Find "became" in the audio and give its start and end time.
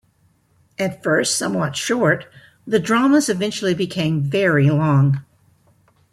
3.75-4.23